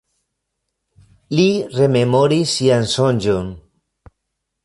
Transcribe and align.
Li 1.39 1.45
rememoris 1.75 2.55
sian 2.59 2.89
sonĝon. 2.97 3.55